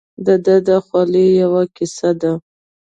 دده 0.25 0.55
د 0.67 0.69
خولې 0.85 1.25
یوه 1.41 1.63
کیسه 1.75 2.09
ده. 2.21 2.31